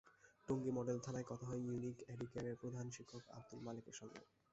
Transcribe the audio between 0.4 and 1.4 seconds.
Tongi model থানায়